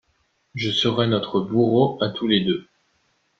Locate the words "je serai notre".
0.55-1.41